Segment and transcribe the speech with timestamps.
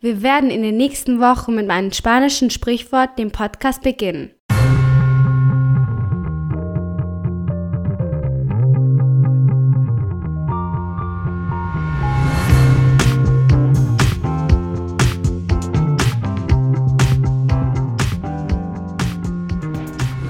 [0.00, 4.30] Wir werden in den nächsten Wochen mit einem spanischen Sprichwort den Podcast beginnen.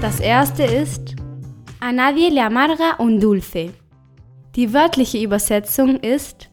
[0.00, 1.16] Das erste ist
[1.80, 3.72] A nadie le amarga un dulce.
[4.54, 6.50] Die wörtliche Übersetzung ist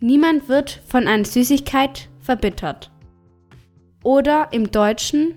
[0.00, 2.92] Niemand wird von einer Süßigkeit verbittert.
[4.04, 5.34] Oder im Deutschen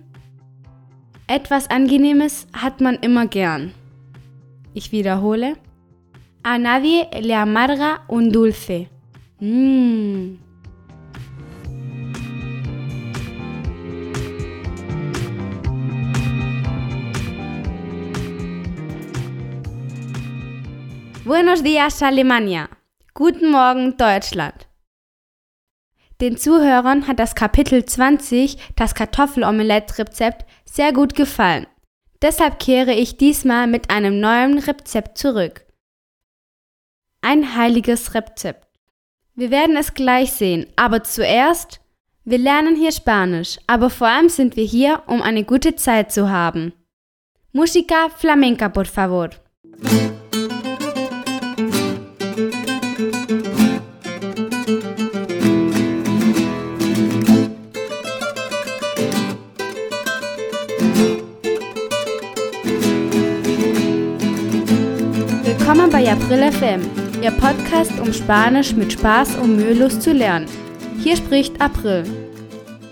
[1.25, 3.73] Etwas Angenehmes hat man immer gern.
[4.75, 5.55] Ich wiederhole
[6.43, 8.89] A nadie le amarga un dulce.
[9.39, 10.37] Mmh.
[21.25, 22.69] Buenos días Alemania.
[23.15, 24.67] Guten Morgen Deutschland.
[26.21, 31.67] Den Zuhörern hat das Kapitel 20, das Kartoffelomelette-Rezept, sehr gut gefallen.
[32.21, 35.65] Deshalb kehre ich diesmal mit einem neuen Rezept zurück.
[37.21, 38.67] Ein heiliges Rezept.
[39.35, 41.81] Wir werden es gleich sehen, aber zuerst,
[42.23, 46.29] wir lernen hier Spanisch, aber vor allem sind wir hier, um eine gute Zeit zu
[46.29, 46.73] haben.
[47.51, 49.29] Música flamenca, por favor.
[65.65, 66.81] Willkommen bei April FM,
[67.21, 70.45] Ihr Podcast, um Spanisch mit Spaß und mühelos zu lernen.
[71.01, 72.03] Hier spricht April.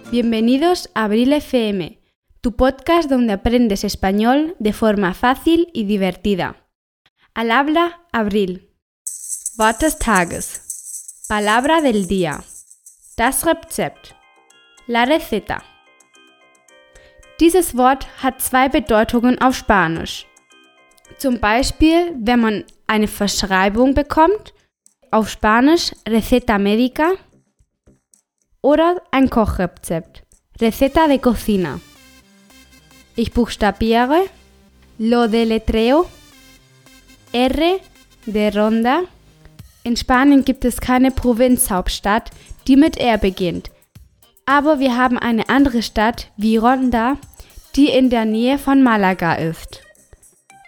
[0.10, 1.98] Bienvenidos a Abril FM,
[2.42, 6.56] tu podcast donde aprendes español de forma fácil y divertida.
[7.34, 8.70] Al habla Abril.
[9.58, 11.26] Wort des Tages.
[11.28, 12.42] Palabra del día.
[13.18, 14.16] Das Rezept.
[14.88, 15.62] La receta.
[17.42, 20.26] Dieses Wort hat zwei Bedeutungen auf Spanisch.
[21.18, 24.54] Zum Beispiel, wenn man eine Verschreibung bekommt,
[25.12, 27.12] auf Spanisch Receta Médica
[28.62, 30.24] oder ein Kochrezept,
[30.60, 31.80] Receta de Cocina.
[33.16, 34.26] Ich buchstabiere,
[34.98, 36.08] lo deletreo,
[37.34, 37.80] R
[38.26, 39.02] de Ronda.
[39.84, 42.32] In Spanien gibt es keine Provinzhauptstadt,
[42.68, 43.72] die mit R beginnt.
[44.46, 47.18] Aber wir haben eine andere Stadt wie Ronda,
[47.76, 49.81] die in der Nähe von Malaga ist.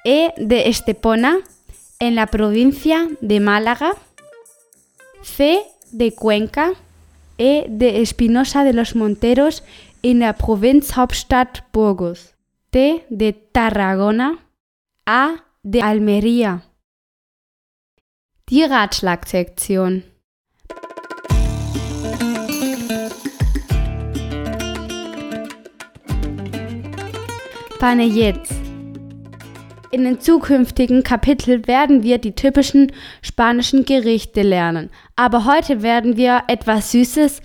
[0.03, 1.39] E de Estepona,
[1.99, 3.93] en la provincia de Málaga.
[5.21, 6.73] C de Cuenca.
[7.37, 9.63] E de Espinosa de los Monteros,
[10.01, 12.35] en la Provinzhauptstadt Burgos.
[12.69, 14.39] T de Tarragona.
[15.05, 16.63] A de Almería.
[18.47, 20.03] Die Ratschlagsektion.
[29.93, 36.45] In den zukünftigen Kapiteln werden wir die typischen spanischen Gerichte lernen, aber heute werden wir
[36.47, 37.43] etwas Süßes,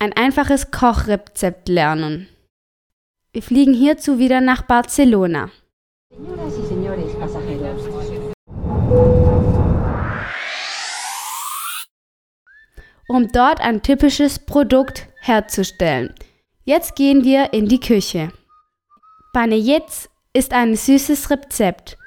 [0.00, 2.26] ein einfaches Kochrezept lernen.
[3.32, 5.50] Wir fliegen hierzu wieder nach Barcelona.
[13.06, 16.12] Um dort ein typisches Produkt herzustellen.
[16.64, 18.32] Jetzt gehen wir in die Küche.
[19.32, 21.98] Panellets ist ein süßes Rezept.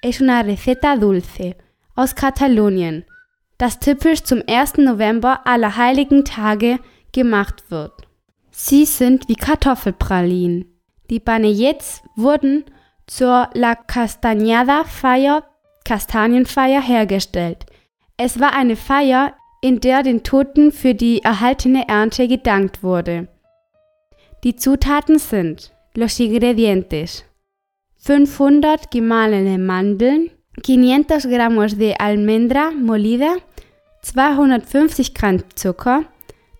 [0.00, 1.54] Es una receta dulce
[1.94, 3.04] aus Katalonien,
[3.58, 4.78] das typisch zum 1.
[4.78, 6.78] November aller heiligen Tage
[7.12, 7.92] gemacht wird.
[8.50, 10.66] Sie sind wie Kartoffelpralinen.
[11.10, 12.64] Die Panellets wurden
[13.06, 15.44] zur La Castañada Feier,
[15.84, 17.66] Kastanienfeier hergestellt.
[18.16, 23.28] Es war eine Feier, in der den Toten für die erhaltene Ernte gedankt wurde.
[24.42, 27.24] Die Zutaten sind los ingredientes
[28.06, 30.30] 500 gemahlene Mandeln,
[30.62, 33.38] 500 Gramos de almendra molida,
[34.02, 36.06] 250 Gramm Zucker,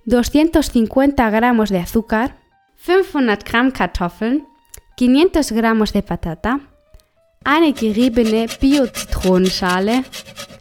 [0.07, 2.39] 250 Gramos de azúcar,
[2.87, 4.47] 500 Gramm Kartoffeln,
[4.97, 6.61] 500 Gramos de patata,
[7.45, 10.03] eine geriebene Bio-Zitronenschale,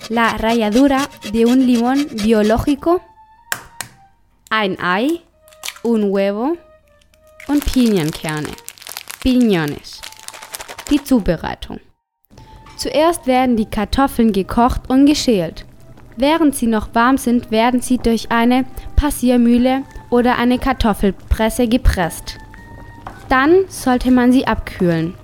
[0.09, 3.01] la ralladura de un limón biológico,
[4.49, 5.23] ein Ei,
[5.83, 6.57] un huevo
[7.47, 8.51] und Pinienkerne,
[9.23, 9.92] Piñones.
[10.93, 11.79] Die Zubereitung.
[12.77, 15.65] Zuerst werden die Kartoffeln gekocht und geschält.
[16.17, 19.81] Während sie noch warm sind, werden sie durch eine Passiermühle
[20.11, 22.37] oder eine Kartoffelpresse gepresst.
[23.27, 25.15] Dann sollte man sie abkühlen.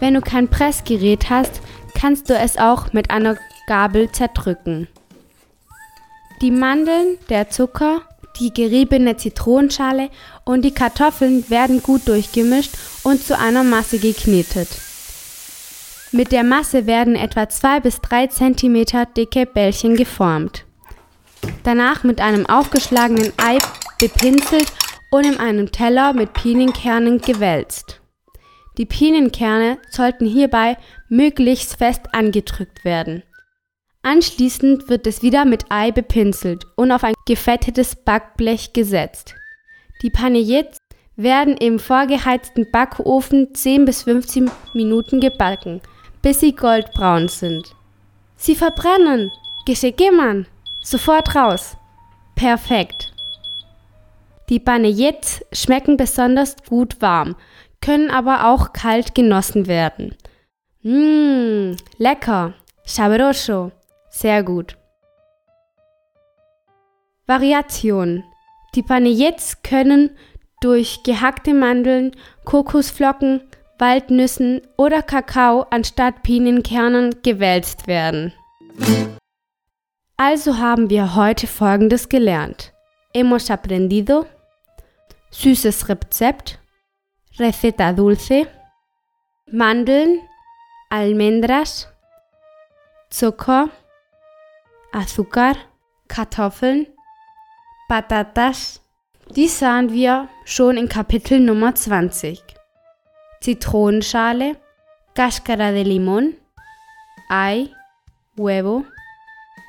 [0.00, 1.60] Wenn du kein Pressgerät hast,
[1.94, 3.36] kannst du es auch mit einer
[3.68, 4.88] Gabel zerdrücken.
[6.42, 8.02] Die Mandeln, der Zucker,
[8.40, 10.10] Die geriebene Zitronenschale
[10.44, 12.72] und die Kartoffeln werden gut durchgemischt
[13.02, 14.68] und zu einer Masse geknetet.
[16.16, 20.64] Mit der Masse werden etwa 2 bis 3 cm dicke Bällchen geformt.
[21.62, 23.58] Danach mit einem aufgeschlagenen Ei
[24.00, 24.72] bepinselt
[25.10, 28.00] und in einem Teller mit Pinienkernen gewälzt.
[28.78, 30.78] Die Pinienkerne sollten hierbei
[31.10, 33.22] möglichst fest angedrückt werden.
[34.00, 39.34] Anschließend wird es wieder mit Ei bepinselt und auf ein gefettetes Backblech gesetzt.
[40.00, 40.78] Die Panellets
[41.16, 45.82] werden im vorgeheizten Backofen 10 bis 15 Minuten gebacken,
[46.26, 47.76] bis sie goldbraun sind.
[48.34, 49.30] Sie verbrennen!
[49.64, 50.48] Gescheckemmann!
[50.82, 51.76] Sofort raus!
[52.34, 53.12] Perfekt!
[54.48, 57.36] Die Panellets schmecken besonders gut warm,
[57.80, 60.16] können aber auch kalt genossen werden.
[60.82, 62.54] Mmm, lecker!
[62.84, 63.70] Sabroso!
[64.10, 64.76] Sehr gut.
[67.28, 68.24] Variation.
[68.74, 70.10] Die Panellets können
[70.60, 73.42] durch gehackte Mandeln, Kokosflocken,
[73.78, 78.32] Waldnüssen oder Kakao anstatt Pinienkernen gewälzt werden.
[80.16, 82.72] Also haben wir heute Folgendes gelernt.
[83.14, 84.26] Hemos aprendido
[85.30, 86.58] süßes Rezept,
[87.38, 88.46] receta dulce,
[89.50, 90.20] Mandeln,
[90.88, 91.88] Almendras,
[93.10, 93.68] Zucker,
[94.92, 95.56] Azúcar,
[96.08, 96.86] Kartoffeln,
[97.88, 98.80] Patatas.
[99.28, 102.42] Dies sahen wir schon in Kapitel Nummer 20.
[103.46, 104.56] Zitronenschale,
[105.14, 106.36] Cáscara de Limón,
[107.30, 107.72] Ei,
[108.36, 108.84] Huevo.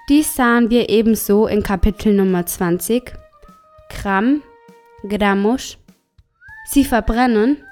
[0.09, 3.13] Dies sahen wir ebenso in Kapitel Nummer 20.
[3.89, 4.41] Gramm,
[5.03, 5.77] Gramos.
[6.65, 7.63] Sie verbrennen,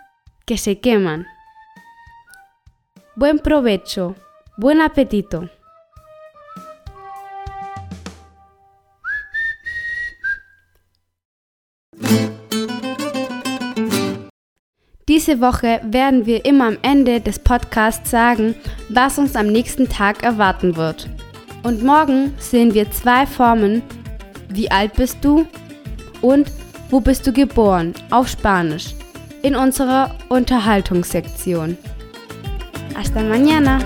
[0.46, 1.26] que se queman.
[3.16, 4.14] Buen provecho,
[4.58, 5.50] buen apetito.
[15.26, 18.54] Diese Woche werden wir immer am Ende des Podcasts sagen,
[18.90, 21.10] was uns am nächsten Tag erwarten wird.
[21.64, 23.82] Und morgen sehen wir zwei Formen,
[24.50, 25.48] wie alt bist du
[26.22, 26.52] und
[26.92, 28.94] wo bist du geboren auf Spanisch
[29.42, 31.76] in unserer Unterhaltungssektion.
[32.96, 33.80] Hasta mañana!